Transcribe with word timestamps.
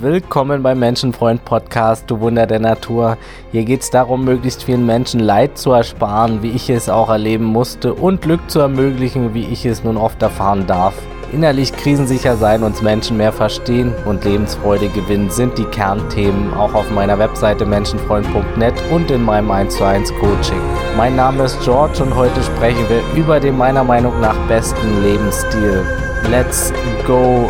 Willkommen 0.00 0.64
beim 0.64 0.80
Menschenfreund 0.80 1.44
Podcast, 1.44 2.10
du 2.10 2.18
Wunder 2.18 2.48
der 2.48 2.58
Natur. 2.58 3.16
Hier 3.52 3.64
geht 3.64 3.82
es 3.82 3.90
darum, 3.90 4.24
möglichst 4.24 4.64
vielen 4.64 4.84
Menschen 4.84 5.20
Leid 5.20 5.56
zu 5.56 5.70
ersparen, 5.70 6.42
wie 6.42 6.50
ich 6.50 6.68
es 6.68 6.88
auch 6.88 7.10
erleben 7.10 7.44
musste, 7.44 7.94
und 7.94 8.20
Glück 8.20 8.40
zu 8.50 8.58
ermöglichen, 8.58 9.34
wie 9.34 9.44
ich 9.44 9.64
es 9.64 9.84
nun 9.84 9.96
oft 9.96 10.20
erfahren 10.20 10.66
darf. 10.66 10.94
Innerlich 11.32 11.72
krisensicher 11.72 12.36
sein, 12.36 12.64
uns 12.64 12.82
Menschen 12.82 13.16
mehr 13.16 13.32
verstehen 13.32 13.94
und 14.04 14.24
Lebensfreude 14.24 14.88
gewinnen 14.88 15.30
sind 15.30 15.56
die 15.58 15.64
Kernthemen 15.64 16.52
auch 16.54 16.74
auf 16.74 16.90
meiner 16.90 17.18
Webseite 17.20 17.64
menschenfreund.net 17.64 18.74
und 18.90 19.12
in 19.12 19.22
meinem 19.22 19.50
1 19.50 19.76
zu 19.76 19.84
1 19.84 20.12
Coaching. 20.14 20.60
Mein 20.96 21.14
Name 21.14 21.44
ist 21.44 21.60
George 21.62 22.02
und 22.02 22.16
heute 22.16 22.42
sprechen 22.42 22.84
wir 22.88 23.02
über 23.16 23.38
den 23.38 23.56
meiner 23.56 23.84
Meinung 23.84 24.20
nach 24.20 24.36
besten 24.48 25.04
Lebensstil. 25.04 25.84
Let's 26.30 26.72
go! 27.06 27.48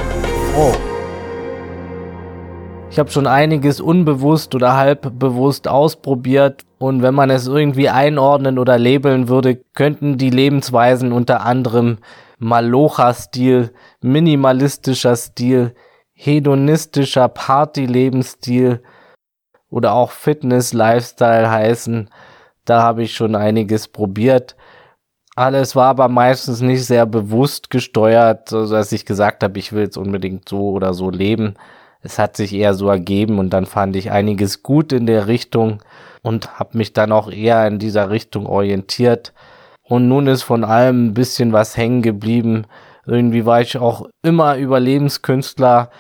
Oh. 0.57 0.94
Ich 2.95 3.01
habe 3.01 3.11
schon 3.11 3.27
einiges 3.27 3.81
unbewusst 3.81 4.55
oder 4.55 4.77
halb 4.77 5.19
bewusst 5.19 5.67
ausprobiert 5.67 6.63
und 6.79 7.03
wenn 7.03 7.13
man 7.13 7.29
es 7.29 7.49
irgendwie 7.49 7.89
einordnen 7.89 8.57
oder 8.57 8.79
labeln 8.79 9.29
würde, 9.29 9.57
könnten 9.75 10.17
die 10.17 10.31
Lebensweisen 10.31 11.11
unter 11.11 11.45
anderem 11.45 11.99
Malocha-Stil, 12.39 13.73
minimalistischer 14.01 15.17
Stil, 15.17 15.75
hedonistischer 16.13 17.27
Party-Lebensstil 17.27 18.81
oder 19.71 19.95
auch 19.95 20.13
Fitness-Lifestyle 20.13 21.51
heißen. 21.51 22.09
Da 22.65 22.81
habe 22.83 23.03
ich 23.03 23.17
schon 23.17 23.35
einiges 23.35 23.89
probiert. 23.89 24.55
Alles 25.35 25.75
war 25.75 25.89
aber 25.89 26.07
meistens 26.07 26.61
nicht 26.61 26.87
sehr 26.87 27.07
bewusst 27.07 27.71
gesteuert, 27.71 28.51
so 28.51 28.71
dass 28.71 28.93
ich 28.93 29.05
gesagt 29.05 29.43
habe, 29.43 29.59
ich 29.59 29.73
will 29.73 29.83
jetzt 29.83 29.99
unbedingt 29.99 30.49
so 30.49 30.71
oder 30.71 30.95
so 30.95 31.11
leben. 31.11 31.57
Es 32.05 32.19
hat 32.19 32.37
sich 32.37 32.53
eher 32.53 32.75
so 32.75 32.89
ergeben 32.89 33.39
und 33.39 33.51
dann 33.51 33.65
fand 33.65 33.97
ich 33.97 34.11
einiges 34.11 34.63
gut 34.63 34.93
in 34.93 35.07
der 35.07 35.27
Richtung 35.27 35.83
und 36.23 36.59
habe 36.59 36.77
mich 36.77 36.93
dann 36.93 37.13
auch 37.13 37.31
eher 37.31 37.67
in 37.67 37.79
dieser 37.79 38.11
Richtung 38.11 38.45
orientiert. 38.47 39.33
Und 39.83 40.07
nun 40.09 40.27
ist 40.27 40.43
von 40.43 40.65
allem 40.65 41.07
ein 41.07 41.15
bisschen 41.15 41.55
was 41.55 41.79
hängen 41.79 42.03
geblieben. 42.03 42.67
Irgendwie 43.07 43.47
war 43.47 43.63
ich 43.63 43.79
auch 43.79 44.09
immer 44.23 44.59
Überlebenskünstler, 44.59 45.91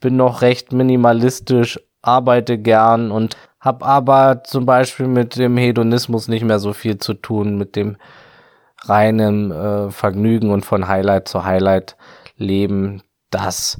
bin 0.00 0.16
noch 0.16 0.40
recht 0.40 0.72
minimalistisch, 0.72 1.80
arbeite 2.00 2.56
gern 2.56 3.10
und 3.10 3.36
habe 3.58 3.84
aber 3.84 4.44
zum 4.44 4.66
Beispiel 4.66 5.08
mit 5.08 5.36
dem 5.36 5.56
Hedonismus 5.56 6.28
nicht 6.28 6.44
mehr 6.44 6.60
so 6.60 6.72
viel 6.72 6.98
zu 6.98 7.14
tun, 7.14 7.58
mit 7.58 7.74
dem 7.74 7.96
reinen 8.82 9.50
äh, 9.50 9.90
Vergnügen 9.90 10.50
und 10.50 10.64
von 10.64 10.86
Highlight 10.86 11.26
zu 11.26 11.44
Highlight 11.44 11.96
leben. 12.36 13.02
Das 13.30 13.78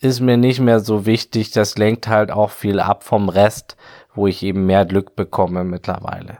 ist 0.00 0.20
mir 0.20 0.36
nicht 0.36 0.60
mehr 0.60 0.80
so 0.80 1.06
wichtig. 1.06 1.50
Das 1.50 1.78
lenkt 1.78 2.08
halt 2.08 2.30
auch 2.30 2.50
viel 2.50 2.80
ab 2.80 3.04
vom 3.04 3.28
Rest, 3.28 3.76
wo 4.14 4.26
ich 4.26 4.42
eben 4.42 4.66
mehr 4.66 4.84
Glück 4.84 5.16
bekomme 5.16 5.64
mittlerweile. 5.64 6.38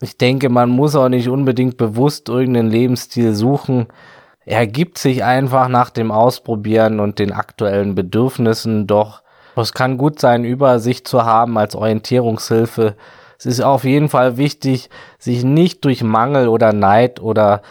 Ich 0.00 0.16
denke, 0.16 0.48
man 0.48 0.70
muss 0.70 0.94
auch 0.94 1.08
nicht 1.08 1.28
unbedingt 1.28 1.76
bewusst 1.76 2.28
irgendeinen 2.28 2.70
Lebensstil 2.70 3.34
suchen. 3.34 3.88
Er 4.44 4.66
gibt 4.66 4.98
sich 4.98 5.24
einfach 5.24 5.68
nach 5.68 5.90
dem 5.90 6.10
Ausprobieren 6.10 7.00
und 7.00 7.18
den 7.18 7.32
aktuellen 7.32 7.94
Bedürfnissen, 7.94 8.86
doch 8.86 9.22
es 9.56 9.72
kann 9.72 9.98
gut 9.98 10.20
sein, 10.20 10.44
Übersicht 10.44 11.08
zu 11.08 11.24
haben 11.24 11.58
als 11.58 11.74
Orientierungshilfe. 11.74 12.94
Es 13.38 13.46
ist 13.46 13.60
auf 13.60 13.84
jeden 13.84 14.08
Fall 14.08 14.36
wichtig, 14.36 14.88
sich 15.18 15.42
nicht 15.42 15.84
durch 15.84 16.04
Mangel 16.04 16.46
oder 16.48 16.72
Neid 16.72 17.20
oder 17.20 17.62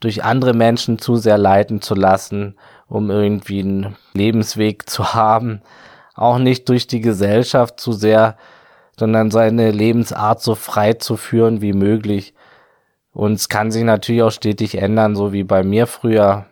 durch 0.00 0.24
andere 0.24 0.54
Menschen 0.54 0.98
zu 0.98 1.16
sehr 1.16 1.38
leiten 1.38 1.80
zu 1.80 1.94
lassen, 1.94 2.56
um 2.88 3.10
irgendwie 3.10 3.60
einen 3.60 3.96
Lebensweg 4.14 4.88
zu 4.88 5.14
haben. 5.14 5.62
Auch 6.14 6.38
nicht 6.38 6.68
durch 6.68 6.86
die 6.86 7.00
Gesellschaft 7.00 7.78
zu 7.80 7.92
sehr 7.92 8.36
sondern 8.98 9.30
seine 9.30 9.70
Lebensart 9.70 10.40
so 10.42 10.54
frei 10.54 10.94
zu 10.94 11.16
führen 11.16 11.60
wie 11.60 11.72
möglich. 11.72 12.34
Und 13.12 13.34
es 13.34 13.48
kann 13.48 13.70
sich 13.70 13.84
natürlich 13.84 14.22
auch 14.22 14.30
stetig 14.30 14.78
ändern, 14.78 15.16
so 15.16 15.32
wie 15.32 15.44
bei 15.44 15.62
mir 15.62 15.86
früher. 15.86 16.46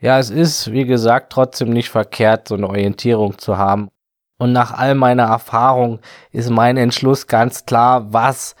Ja, 0.00 0.18
es 0.18 0.30
ist, 0.30 0.72
wie 0.72 0.84
gesagt, 0.84 1.32
trotzdem 1.32 1.70
nicht 1.70 1.90
verkehrt, 1.90 2.48
so 2.48 2.56
eine 2.56 2.68
Orientierung 2.68 3.38
zu 3.38 3.58
haben. 3.58 3.88
Und 4.38 4.52
nach 4.52 4.76
all 4.76 4.96
meiner 4.96 5.24
Erfahrung 5.24 6.00
ist 6.32 6.50
mein 6.50 6.76
Entschluss 6.76 7.28
ganz 7.28 7.64
klar, 7.64 8.12
was 8.12 8.56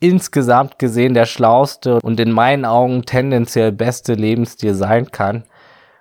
insgesamt 0.00 0.78
gesehen 0.78 1.12
der 1.12 1.26
schlauste 1.26 1.98
und 2.00 2.18
in 2.20 2.32
meinen 2.32 2.64
Augen 2.64 3.04
tendenziell 3.04 3.72
beste 3.72 4.14
Lebensstil 4.14 4.74
sein 4.74 5.10
kann. 5.10 5.44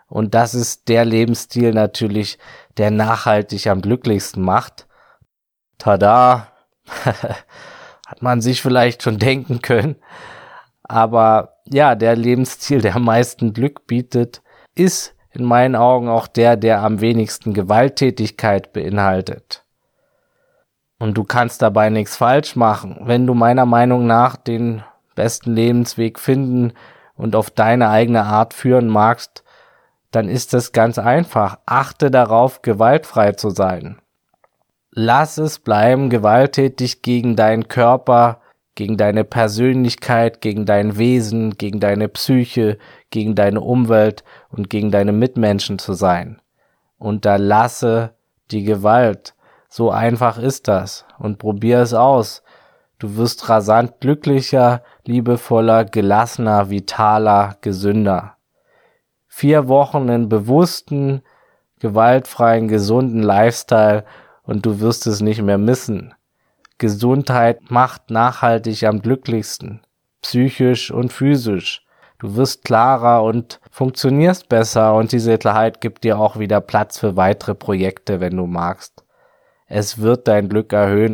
Und 0.07 0.34
das 0.34 0.53
ist 0.53 0.88
der 0.88 1.06
Lebensstil 1.06 1.73
natürlich, 1.73 2.38
der 2.78 2.91
nachhaltig 2.91 3.68
am 3.68 3.81
glücklichsten 3.81 4.44
macht. 4.44 4.88
Tada! 5.78 6.47
Hat 8.07 8.22
man 8.22 8.40
sich 8.40 8.62
vielleicht 8.62 9.03
schon 9.03 9.19
denken 9.19 9.62
können. 9.62 9.97
Aber 10.84 11.57
ja, 11.66 11.96
der 11.96 12.16
Lebensstil, 12.16 12.81
der 12.81 12.96
am 12.96 13.03
meisten 13.03 13.51
Glück 13.51 13.85
bietet, 13.85 14.41
ist 14.75 15.13
in 15.31 15.44
meinen 15.44 15.75
Augen 15.75 16.07
auch 16.07 16.28
der, 16.28 16.56
der 16.56 16.81
am 16.81 17.01
wenigsten 17.01 17.53
Gewalttätigkeit 17.53 18.72
beinhaltet. 18.72 19.66
Und 21.00 21.16
du 21.17 21.25
kannst 21.25 21.62
dabei 21.62 21.90
nichts 21.90 22.16
falsch 22.16 22.56
machen, 22.56 22.97
wenn 23.01 23.28
du 23.28 23.34
meiner 23.34 23.66
Meinung 23.66 24.07
nach 24.07 24.35
den 24.38 24.84
besten 25.16 25.53
Lebensweg 25.53 26.17
finden 26.17 26.73
und 27.16 27.35
auf 27.35 27.51
deine 27.51 27.90
eigene 27.90 28.23
Art 28.23 28.53
führen 28.53 28.88
magst, 28.88 29.44
dann 30.12 30.29
ist 30.29 30.53
es 30.53 30.72
ganz 30.72 30.97
einfach. 30.97 31.59
Achte 31.66 32.12
darauf, 32.12 32.62
gewaltfrei 32.62 33.34
zu 33.34 33.50
sein 33.50 34.01
lass 34.97 35.38
es 35.38 35.59
bleiben, 35.59 36.09
gewalttätig 36.09 37.03
gegen 37.03 37.35
deinen 37.35 37.68
Körper, 37.68 38.41
gegen 38.73 38.97
deine 38.97 39.23
Persönlichkeit, 39.23 40.41
gegen 40.41 40.66
dein 40.66 40.97
Wesen, 40.97 41.51
gegen 41.51 41.79
deine 41.79 42.07
Psyche, 42.07 42.79
gegen 43.12 43.35
deine 43.35 43.62
Umwelt 43.62 44.23
und 44.50 44.72
gegen 44.72 44.90
deine 44.90 45.12
Mitmenschen 45.12 45.78
zu 45.78 45.94
sein. 45.94 46.41
Unterlasse 46.97 48.16
die 48.50 48.63
Gewalt. 48.63 49.35
So 49.69 49.91
einfach 49.91 50.40
ist 50.40 50.67
das. 50.67 51.06
Und 51.19 51.38
probier 51.38 51.79
es 51.81 51.94
aus. 51.94 52.41
Du 52.97 53.17
wirst 53.17 53.50
rasant 53.50 54.00
glücklicher, 54.00 54.81
liebevoller, 55.06 55.85
gelassener, 55.85 56.72
vitaler, 56.72 57.57
gesünder. 57.62 58.36
Vier 59.39 59.67
Wochen 59.67 60.09
in 60.09 60.29
bewussten, 60.29 61.21
gewaltfreien, 61.79 62.67
gesunden 62.67 63.21
Lifestyle 63.21 64.03
und 64.41 64.65
du 64.65 64.79
wirst 64.79 65.05
es 65.05 65.21
nicht 65.21 65.43
mehr 65.43 65.59
missen. 65.59 66.15
Gesundheit 66.79 67.69
macht 67.69 68.09
nachhaltig 68.09 68.83
am 68.85 68.99
glücklichsten, 68.99 69.81
psychisch 70.23 70.89
und 70.89 71.13
physisch. 71.13 71.85
Du 72.17 72.35
wirst 72.35 72.65
klarer 72.65 73.21
und 73.21 73.59
funktionierst 73.69 74.49
besser 74.49 74.95
und 74.95 75.11
diese 75.11 75.37
Klarheit 75.37 75.81
gibt 75.81 76.03
dir 76.03 76.17
auch 76.17 76.39
wieder 76.39 76.59
Platz 76.59 76.97
für 76.97 77.15
weitere 77.15 77.53
Projekte, 77.53 78.19
wenn 78.19 78.37
du 78.37 78.47
magst. 78.47 79.03
Es 79.67 80.01
wird 80.01 80.27
dein 80.27 80.49
Glück 80.49 80.73
erhöhen. 80.73 81.13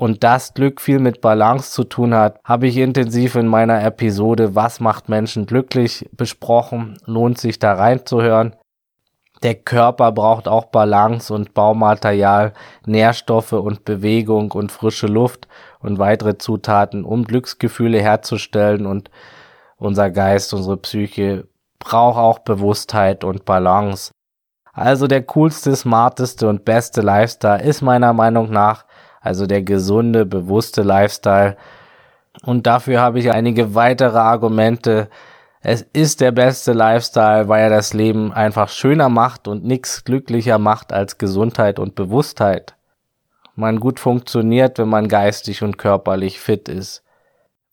Und 0.00 0.24
das 0.24 0.54
Glück 0.54 0.80
viel 0.80 0.98
mit 0.98 1.20
Balance 1.20 1.72
zu 1.72 1.84
tun 1.84 2.14
hat, 2.14 2.40
habe 2.42 2.66
ich 2.66 2.78
intensiv 2.78 3.34
in 3.34 3.46
meiner 3.46 3.84
Episode 3.84 4.54
Was 4.54 4.80
macht 4.80 5.10
Menschen 5.10 5.44
glücklich 5.44 6.08
besprochen. 6.12 6.96
Lohnt 7.04 7.36
sich 7.36 7.58
da 7.58 7.74
reinzuhören. 7.74 8.56
Der 9.42 9.56
Körper 9.56 10.10
braucht 10.12 10.48
auch 10.48 10.64
Balance 10.64 11.34
und 11.34 11.52
Baumaterial, 11.52 12.54
Nährstoffe 12.86 13.52
und 13.52 13.84
Bewegung 13.84 14.52
und 14.52 14.72
frische 14.72 15.06
Luft 15.06 15.48
und 15.80 15.98
weitere 15.98 16.38
Zutaten, 16.38 17.04
um 17.04 17.24
Glücksgefühle 17.24 18.00
herzustellen 18.00 18.86
und 18.86 19.10
unser 19.76 20.10
Geist, 20.10 20.54
unsere 20.54 20.78
Psyche 20.78 21.46
braucht 21.78 22.16
auch 22.16 22.38
Bewusstheit 22.38 23.22
und 23.22 23.44
Balance. 23.44 24.12
Also 24.72 25.06
der 25.08 25.24
coolste, 25.24 25.76
smarteste 25.76 26.48
und 26.48 26.64
beste 26.64 27.02
Lifestyle 27.02 27.62
ist 27.62 27.82
meiner 27.82 28.14
Meinung 28.14 28.50
nach 28.50 28.86
also 29.20 29.46
der 29.46 29.62
gesunde, 29.62 30.26
bewusste 30.26 30.82
Lifestyle. 30.82 31.56
Und 32.44 32.66
dafür 32.66 33.00
habe 33.00 33.18
ich 33.18 33.30
einige 33.30 33.74
weitere 33.74 34.18
Argumente, 34.18 35.08
es 35.62 35.82
ist 35.92 36.22
der 36.22 36.32
beste 36.32 36.72
Lifestyle, 36.72 37.48
weil 37.48 37.64
er 37.64 37.70
das 37.70 37.92
Leben 37.92 38.32
einfach 38.32 38.70
schöner 38.70 39.10
macht 39.10 39.46
und 39.46 39.62
nichts 39.62 40.04
glücklicher 40.04 40.58
macht 40.58 40.90
als 40.90 41.18
Gesundheit 41.18 41.78
und 41.78 41.94
Bewusstheit. 41.94 42.76
Man 43.56 43.78
gut 43.78 44.00
funktioniert, 44.00 44.78
wenn 44.78 44.88
man 44.88 45.06
geistig 45.06 45.62
und 45.62 45.76
körperlich 45.76 46.40
fit 46.40 46.70
ist. 46.70 47.02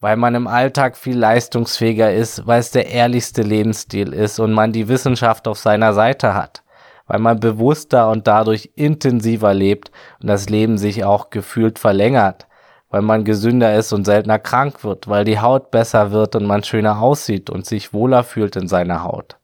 Weil 0.01 0.17
man 0.17 0.35
im 0.35 0.47
Alltag 0.47 0.97
viel 0.97 1.17
leistungsfähiger 1.17 2.13
ist, 2.13 2.45
weil 2.45 2.59
es 2.59 2.71
der 2.71 2.91
ehrlichste 2.91 3.41
Lebensstil 3.41 4.11
ist 4.11 4.39
und 4.39 4.51
man 4.51 4.73
die 4.73 4.89
Wissenschaft 4.89 5.47
auf 5.47 5.57
seiner 5.57 5.93
Seite 5.93 6.33
hat. 6.33 6.63
Weil 7.07 7.19
man 7.19 7.39
bewusster 7.39 8.09
und 8.09 8.27
dadurch 8.27 8.71
intensiver 8.75 9.53
lebt 9.53 9.91
und 10.21 10.27
das 10.27 10.49
Leben 10.49 10.77
sich 10.77 11.03
auch 11.03 11.29
gefühlt 11.29 11.79
verlängert 11.79 12.47
weil 12.89 13.01
man 13.01 13.25
gesünder 13.25 13.75
ist 13.75 13.91
und 13.91 14.05
seltener 14.05 14.39
krank 14.39 14.83
wird, 14.83 15.07
weil 15.07 15.25
die 15.25 15.39
Haut 15.39 15.71
besser 15.71 16.11
wird 16.11 16.35
und 16.35 16.45
man 16.45 16.63
schöner 16.63 17.01
aussieht 17.01 17.49
und 17.49 17.65
sich 17.65 17.93
wohler 17.93 18.23
fühlt 18.23 18.55
in 18.55 18.67
seiner 18.67 19.03
Haut. 19.03 19.37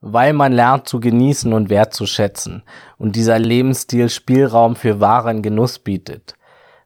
weil 0.00 0.32
man 0.32 0.52
lernt 0.52 0.88
zu 0.88 0.98
genießen 0.98 1.52
und 1.52 1.68
wertzuschätzen 1.68 2.62
und 2.98 3.16
dieser 3.16 3.38
Lebensstil 3.38 4.08
Spielraum 4.08 4.76
für 4.76 5.00
wahren 5.00 5.42
Genuss 5.42 5.78
bietet, 5.78 6.36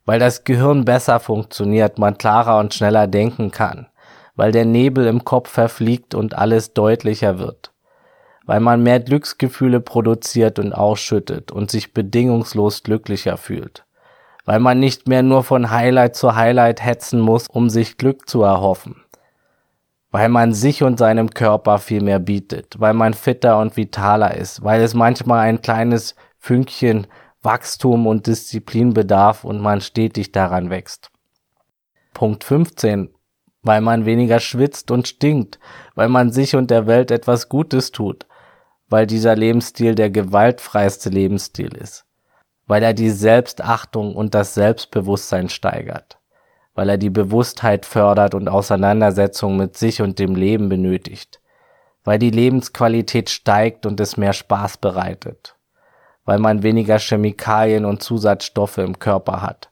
weil 0.05 0.19
das 0.19 0.45
Gehirn 0.45 0.85
besser 0.85 1.21
funktioniert, 1.21 1.99
man 1.99 2.19
klarer 2.19 2.59
und 2.59 2.75
schneller 2.75 3.07
denken 3.07 3.51
kann, 3.53 3.87
weil 4.35 4.51
der 4.51 4.65
Nebel 4.65 5.07
im 5.07 5.25
Kopf 5.25 5.51
verfliegt 5.51 6.15
und 6.15 6.35
alles 6.37 6.75
deutlicher 6.75 7.39
wird, 7.39 7.73
weil 8.47 8.61
man 8.61 8.83
mehr 8.83 9.01
Glücksgefühle 9.01 9.81
produziert 9.81 10.59
und 10.59 10.73
ausschüttet 10.73 11.51
und 11.51 11.71
sich 11.71 11.95
bedingungslos 11.95 12.83
glücklicher 12.83 13.37
fühlt, 13.37 13.85
weil 14.45 14.61
man 14.61 14.81
nicht 14.81 15.09
mehr 15.09 15.23
nur 15.23 15.45
von 15.45 15.71
Highlight 15.71 16.17
zu 16.17 16.37
Highlight 16.37 16.85
hetzen 16.85 17.21
muss, 17.21 17.49
um 17.49 17.71
sich 17.71 17.97
Glück 17.97 18.29
zu 18.29 18.43
erhoffen, 18.43 18.97
weil 20.11 20.29
man 20.29 20.53
sich 20.53 20.83
und 20.83 20.99
seinem 20.99 21.31
Körper 21.31 21.79
viel 21.79 22.03
mehr 22.03 22.19
bietet, 22.19 22.79
weil 22.79 22.95
man 22.95 23.15
fitter 23.15 23.59
und 23.59 23.77
vitaler 23.77 24.37
ist, 24.37 24.63
weil 24.63 24.83
es 24.83 24.95
manchmal 24.95 25.41
ein 25.41 25.63
kleines 25.63 26.15
Fünkchen 26.39 27.07
Wachstum 27.45 28.07
und 28.07 28.27
Disziplin 28.27 28.95
bedarf 28.95 29.45
und 29.45 29.61
man 29.61 29.83
stetig 29.83 30.33
daran 30.33 30.71
wächst. 30.71 31.11
Punkt 32.15 32.43
15. 32.43 33.11
Weil 33.63 33.81
man 33.81 34.07
weniger 34.07 34.41
schwitzt 34.41 34.91
und 34.91 35.09
stinkt, 35.09 35.59
weil 35.95 36.09
man 36.09 36.33
sich 36.33 36.55
und 36.57 36.71
der 36.71 36.87
Welt 36.87 37.11
etwas 37.11 37.49
Gutes 37.49 37.93
tut, 37.93 38.27
weil 38.95 39.09
dieser 39.09 39.35
Lebensstil 39.35 39.97
der 39.97 40.09
gewaltfreiste 40.09 41.11
Lebensstil 41.11 41.75
ist, 41.75 42.05
weil 42.69 42.81
er 42.85 42.95
die 42.95 43.11
Selbstachtung 43.11 44.15
und 44.15 44.37
das 44.37 44.55
Selbstbewusstsein 44.55 45.49
steigert, 45.49 46.21
weil 46.77 46.89
er 46.89 46.97
die 46.97 47.11
Bewusstheit 47.11 47.87
fördert 47.87 48.37
und 48.37 48.49
Auseinandersetzung 48.49 49.57
mit 49.57 49.77
sich 49.77 50.01
und 50.01 50.21
dem 50.21 50.37
Leben 50.37 50.69
benötigt, 50.69 51.41
weil 52.05 52.21
die 52.21 52.31
Lebensqualität 52.31 53.31
steigt 53.31 53.85
und 53.85 53.99
es 53.99 54.17
mehr 54.17 54.33
Spaß 54.33 54.77
bereitet, 54.77 55.57
weil 56.25 56.39
man 56.39 56.63
weniger 56.63 57.01
Chemikalien 57.01 57.87
und 57.87 58.01
Zusatzstoffe 58.01 58.79
im 58.79 59.01
Körper 59.01 59.43
hat, 59.43 59.71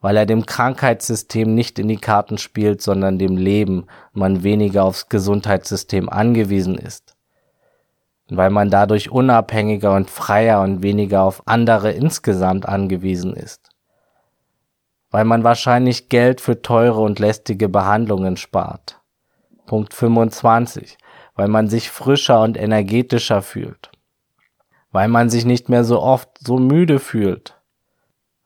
weil 0.00 0.16
er 0.16 0.24
dem 0.24 0.46
Krankheitssystem 0.46 1.54
nicht 1.54 1.78
in 1.78 1.88
die 1.88 1.98
Karten 1.98 2.38
spielt, 2.38 2.80
sondern 2.80 3.18
dem 3.18 3.36
Leben 3.36 3.84
man 4.14 4.42
weniger 4.42 4.84
aufs 4.84 5.10
Gesundheitssystem 5.10 6.08
angewiesen 6.08 6.78
ist, 6.78 7.16
weil 8.36 8.50
man 8.50 8.70
dadurch 8.70 9.10
unabhängiger 9.10 9.94
und 9.94 10.10
freier 10.10 10.60
und 10.60 10.82
weniger 10.82 11.22
auf 11.22 11.42
andere 11.46 11.92
insgesamt 11.92 12.66
angewiesen 12.66 13.34
ist, 13.34 13.70
weil 15.10 15.24
man 15.24 15.44
wahrscheinlich 15.44 16.08
Geld 16.08 16.40
für 16.40 16.62
teure 16.62 17.00
und 17.00 17.18
lästige 17.18 17.68
Behandlungen 17.68 18.36
spart. 18.36 19.00
Punkt 19.66 19.94
25, 19.94 20.98
weil 21.34 21.48
man 21.48 21.68
sich 21.68 21.90
frischer 21.90 22.42
und 22.42 22.56
energetischer 22.56 23.42
fühlt, 23.42 23.90
weil 24.90 25.08
man 25.08 25.30
sich 25.30 25.44
nicht 25.44 25.68
mehr 25.68 25.84
so 25.84 26.00
oft 26.00 26.28
so 26.40 26.58
müde 26.58 26.98
fühlt, 26.98 27.56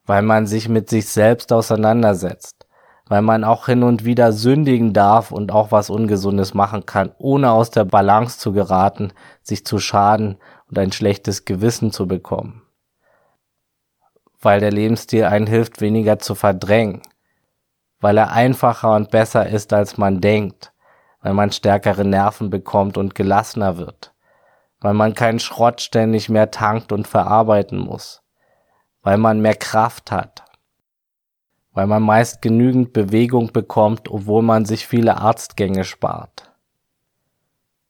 weil 0.06 0.22
man 0.22 0.46
sich 0.46 0.68
mit 0.68 0.90
sich 0.90 1.08
selbst 1.08 1.52
auseinandersetzt, 1.52 2.63
weil 3.06 3.22
man 3.22 3.44
auch 3.44 3.66
hin 3.66 3.82
und 3.82 4.04
wieder 4.04 4.32
sündigen 4.32 4.92
darf 4.92 5.30
und 5.30 5.52
auch 5.52 5.70
was 5.72 5.90
Ungesundes 5.90 6.54
machen 6.54 6.86
kann, 6.86 7.12
ohne 7.18 7.50
aus 7.50 7.70
der 7.70 7.84
Balance 7.84 8.38
zu 8.38 8.52
geraten, 8.52 9.12
sich 9.42 9.66
zu 9.66 9.78
schaden 9.78 10.38
und 10.68 10.78
ein 10.78 10.92
schlechtes 10.92 11.44
Gewissen 11.44 11.92
zu 11.92 12.08
bekommen. 12.08 12.62
Weil 14.40 14.60
der 14.60 14.72
Lebensstil 14.72 15.24
einen 15.24 15.46
hilft, 15.46 15.80
weniger 15.80 16.18
zu 16.18 16.34
verdrängen, 16.34 17.02
weil 18.00 18.16
er 18.18 18.32
einfacher 18.32 18.94
und 18.94 19.10
besser 19.10 19.46
ist, 19.48 19.72
als 19.72 19.98
man 19.98 20.20
denkt, 20.20 20.72
weil 21.20 21.34
man 21.34 21.52
stärkere 21.52 22.04
Nerven 22.04 22.50
bekommt 22.50 22.98
und 22.98 23.14
gelassener 23.14 23.76
wird, 23.76 24.14
weil 24.80 24.94
man 24.94 25.14
keinen 25.14 25.40
Schrott 25.40 25.80
ständig 25.80 26.28
mehr 26.28 26.50
tankt 26.50 26.92
und 26.92 27.06
verarbeiten 27.06 27.78
muss, 27.78 28.22
weil 29.02 29.18
man 29.18 29.40
mehr 29.40 29.56
Kraft 29.56 30.10
hat, 30.10 30.33
weil 31.74 31.88
man 31.88 32.02
meist 32.02 32.40
genügend 32.40 32.92
Bewegung 32.92 33.52
bekommt, 33.52 34.08
obwohl 34.08 34.42
man 34.42 34.64
sich 34.64 34.86
viele 34.86 35.18
Arztgänge 35.18 35.84
spart. 35.84 36.52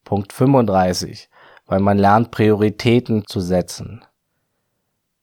Punkt 0.04 0.32
35, 0.32 1.28
weil 1.66 1.80
man 1.80 1.98
lernt 1.98 2.30
Prioritäten 2.30 3.26
zu 3.26 3.40
setzen, 3.40 4.04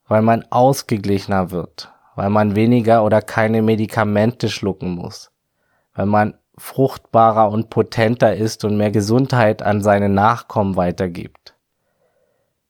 weil 0.07 0.21
man 0.21 0.45
ausgeglichener 0.49 1.51
wird, 1.51 1.91
weil 2.15 2.29
man 2.29 2.55
weniger 2.55 3.03
oder 3.03 3.21
keine 3.21 3.61
Medikamente 3.61 4.49
schlucken 4.49 4.91
muss, 4.91 5.31
weil 5.93 6.05
man 6.05 6.35
fruchtbarer 6.57 7.49
und 7.49 7.71
potenter 7.71 8.35
ist 8.35 8.63
und 8.63 8.77
mehr 8.77 8.91
Gesundheit 8.91 9.63
an 9.63 9.81
seine 9.81 10.09
Nachkommen 10.09 10.75
weitergibt, 10.75 11.55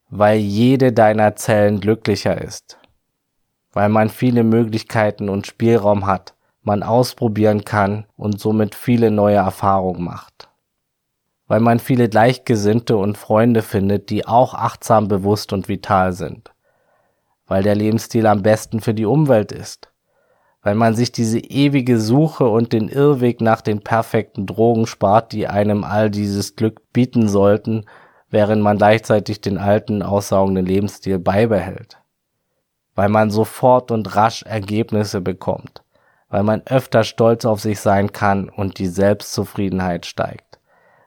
weil 0.09 0.37
jede 0.37 0.93
deiner 0.93 1.35
Zellen 1.35 1.81
glücklicher 1.81 2.41
ist, 2.41 2.80
weil 3.73 3.89
man 3.89 4.09
viele 4.09 4.43
Möglichkeiten 4.43 5.29
und 5.29 5.47
Spielraum 5.47 6.05
hat, 6.05 6.35
man 6.63 6.83
ausprobieren 6.83 7.65
kann 7.65 8.05
und 8.17 8.39
somit 8.39 8.75
viele 8.75 9.11
neue 9.11 9.37
Erfahrungen 9.37 10.03
macht. 10.03 10.49
Weil 11.47 11.59
man 11.59 11.79
viele 11.79 12.07
Gleichgesinnte 12.07 12.95
und 12.97 13.17
Freunde 13.17 13.61
findet, 13.61 14.09
die 14.09 14.27
auch 14.27 14.53
achtsam, 14.53 15.07
bewusst 15.07 15.53
und 15.53 15.67
vital 15.67 16.13
sind. 16.13 16.51
Weil 17.45 17.63
der 17.63 17.75
Lebensstil 17.75 18.25
am 18.27 18.41
besten 18.41 18.79
für 18.79 18.93
die 18.93 19.05
Umwelt 19.05 19.51
ist. 19.51 19.91
Weil 20.61 20.75
man 20.75 20.93
sich 20.93 21.11
diese 21.11 21.39
ewige 21.39 21.99
Suche 21.99 22.47
und 22.47 22.71
den 22.71 22.87
Irrweg 22.87 23.41
nach 23.41 23.61
den 23.61 23.81
perfekten 23.81 24.45
Drogen 24.45 24.85
spart, 24.85 25.31
die 25.33 25.47
einem 25.47 25.83
all 25.83 26.09
dieses 26.11 26.55
Glück 26.55 26.93
bieten 26.93 27.27
sollten, 27.27 27.85
während 28.29 28.61
man 28.61 28.77
gleichzeitig 28.77 29.41
den 29.41 29.57
alten, 29.57 30.03
aussaugenden 30.03 30.65
Lebensstil 30.65 31.19
beibehält 31.19 32.00
weil 32.95 33.09
man 33.09 33.31
sofort 33.31 33.91
und 33.91 34.15
rasch 34.15 34.43
Ergebnisse 34.43 35.21
bekommt, 35.21 35.83
weil 36.29 36.43
man 36.43 36.61
öfter 36.65 37.03
stolz 37.03 37.45
auf 37.45 37.61
sich 37.61 37.79
sein 37.79 38.11
kann 38.11 38.49
und 38.49 38.79
die 38.79 38.87
Selbstzufriedenheit 38.87 40.05
steigt, 40.05 40.59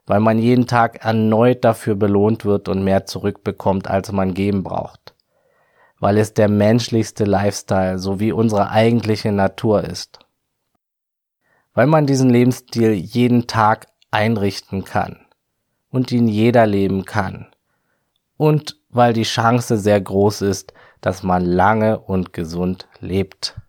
weil 0.06 0.20
man 0.20 0.38
jeden 0.38 0.66
Tag 0.66 1.04
erneut 1.04 1.64
dafür 1.64 1.94
belohnt 1.94 2.44
wird 2.44 2.68
und 2.68 2.84
mehr 2.84 3.06
zurückbekommt, 3.06 3.88
als 3.88 4.12
man 4.12 4.34
geben 4.34 4.62
braucht, 4.62 5.14
weil 5.98 6.18
es 6.18 6.34
der 6.34 6.48
menschlichste 6.48 7.24
Lifestyle 7.24 7.98
sowie 7.98 8.32
unsere 8.32 8.70
eigentliche 8.70 9.32
Natur 9.32 9.84
ist, 9.84 10.18
weil 11.74 11.86
man 11.86 12.06
diesen 12.06 12.30
Lebensstil 12.30 12.92
jeden 12.92 13.46
Tag 13.46 13.86
einrichten 14.10 14.84
kann 14.84 15.18
und 15.90 16.12
ihn 16.12 16.28
jeder 16.28 16.66
leben 16.66 17.04
kann 17.04 17.46
und 18.36 18.78
weil 18.90 19.12
die 19.12 19.24
Chance 19.24 19.76
sehr 19.76 20.00
groß 20.00 20.42
ist, 20.42 20.72
dass 21.04 21.22
man 21.22 21.44
lange 21.44 21.98
und 21.98 22.32
gesund 22.32 22.88
lebt. 22.98 23.60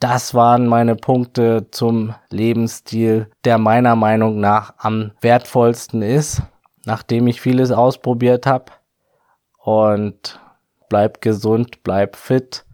Das 0.00 0.32
waren 0.32 0.66
meine 0.66 0.96
Punkte 0.96 1.66
zum 1.72 2.14
Lebensstil, 2.30 3.30
der 3.44 3.58
meiner 3.58 3.94
Meinung 3.94 4.40
nach 4.40 4.72
am 4.78 5.12
wertvollsten 5.20 6.00
ist, 6.00 6.40
nachdem 6.86 7.26
ich 7.26 7.42
vieles 7.42 7.70
ausprobiert 7.70 8.46
habe. 8.46 8.72
Und 9.58 10.40
bleib 10.88 11.20
gesund, 11.20 11.82
bleib 11.82 12.16
fit, 12.16 12.64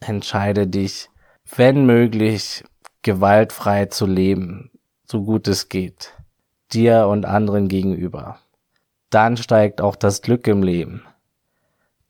entscheide 0.00 0.66
dich, 0.66 1.10
wenn 1.56 1.84
möglich, 1.84 2.64
gewaltfrei 3.02 3.84
zu 3.84 4.06
leben, 4.06 4.70
so 5.04 5.24
gut 5.24 5.46
es 5.46 5.68
geht, 5.68 6.14
dir 6.72 7.06
und 7.08 7.26
anderen 7.26 7.68
gegenüber. 7.68 8.38
Dann 9.10 9.36
steigt 9.36 9.82
auch 9.82 9.96
das 9.96 10.22
Glück 10.22 10.46
im 10.46 10.62
Leben. 10.62 11.02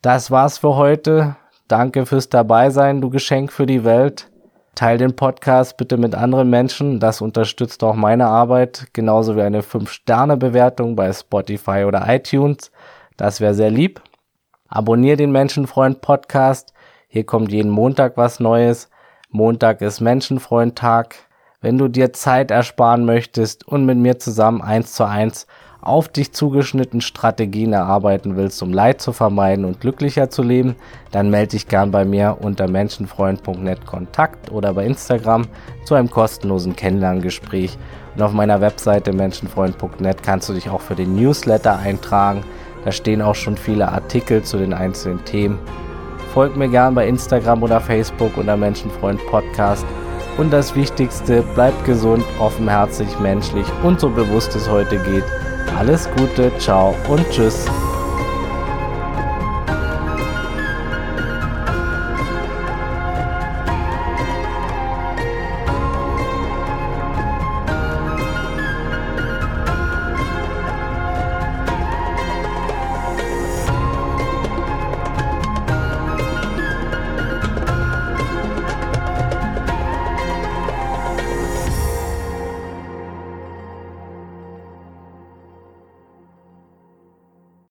Das 0.07 0.31
war's 0.31 0.59
für 0.59 0.77
heute. 0.77 1.35
Danke 1.67 2.07
fürs 2.07 2.29
Dabeisein, 2.29 3.01
du 3.01 3.11
Geschenk 3.11 3.51
für 3.51 3.67
die 3.67 3.85
Welt. 3.85 4.31
Teil 4.77 4.99
den 4.99 5.17
Podcast 5.17 5.77
bitte 5.79 5.97
mit 5.97 6.15
anderen 6.15 6.49
Menschen. 6.49 7.01
Das 7.01 7.21
unterstützt 7.21 7.83
auch 7.83 7.97
meine 7.97 8.29
Arbeit, 8.29 8.87
genauso 8.93 9.35
wie 9.35 9.43
eine 9.43 9.63
5-Sterne-Bewertung 9.63 10.95
bei 10.95 11.13
Spotify 11.13 11.83
oder 11.89 12.05
iTunes. 12.07 12.71
Das 13.17 13.41
wäre 13.41 13.55
sehr 13.55 13.73
lieb. 13.73 14.01
Abonnier 14.69 15.17
den 15.17 15.33
Menschenfreund 15.33 16.03
Podcast. 16.03 16.73
Hier 17.09 17.27
kommt 17.27 17.51
jeden 17.51 17.73
Montag 17.73 18.17
was 18.17 18.39
Neues. 18.39 18.89
Montag 19.31 19.81
ist 19.81 20.01
Menschenfreund-Tag. 20.01 21.17
Wenn 21.61 21.79
du 21.79 21.89
dir 21.89 22.13
Zeit 22.13 22.53
ersparen 22.53 23.07
möchtest 23.07 23.67
und 23.67 23.85
mit 23.85 23.99
mir 23.99 24.21
zusammen 24.21 24.63
eins 24.63 24.93
zu 24.93 25.03
eins 25.03 25.49
auf 25.87 26.09
dich 26.09 26.33
zugeschnitten 26.33 27.01
Strategien 27.01 27.73
erarbeiten 27.73 28.37
willst, 28.37 28.63
um 28.63 28.73
Leid 28.73 29.01
zu 29.01 29.13
vermeiden 29.13 29.65
und 29.65 29.81
glücklicher 29.81 30.29
zu 30.31 30.43
leben, 30.43 30.75
dann 31.13 31.31
melde 31.31 31.53
dich 31.53 31.69
gern 31.69 31.91
bei 31.91 32.05
mir 32.05 32.39
unter 32.41 32.69
menschenfreund.net 32.69 33.87
Kontakt 33.87 34.51
oder 34.51 34.75
bei 34.75 34.85
Instagram 34.85 35.47
zu 35.85 35.95
einem 35.95 36.11
kostenlosen 36.11 36.75
Kennenlerngespräch. 36.75 37.79
Und 38.15 38.23
auf 38.23 38.33
meiner 38.33 38.61
Webseite 38.61 39.13
menschenfreund.net 39.13 40.23
kannst 40.23 40.49
du 40.49 40.55
dich 40.55 40.69
auch 40.69 40.81
für 40.81 40.95
den 40.95 41.15
Newsletter 41.15 41.79
eintragen. 41.79 42.45
Da 42.85 42.93
stehen 42.93 43.23
auch 43.23 43.35
schon 43.35 43.57
viele 43.57 43.91
Artikel 43.91 44.43
zu 44.43 44.59
den 44.59 44.73
einzelnen 44.73 45.25
Themen. 45.25 45.59
Folgt 46.35 46.57
mir 46.57 46.69
gern 46.69 46.95
bei 46.95 47.09
Instagram 47.09 47.63
oder 47.63 47.81
Facebook 47.81 48.37
unter 48.37 48.57
Menschenfreund 48.57 49.25
Podcast. 49.27 49.87
Und 50.37 50.53
das 50.53 50.75
Wichtigste, 50.75 51.43
bleibt 51.55 51.85
gesund, 51.87 52.25
offenherzig, 52.39 53.09
menschlich 53.21 53.67
und 53.83 54.01
so 54.01 54.11
bewusst 54.11 54.55
es 54.55 54.69
heute 54.69 54.99
geht 54.99 55.25
Alles 55.75 56.09
Gute, 56.17 56.53
ciao 56.59 56.95
und 57.09 57.29
tschüss. 57.31 57.67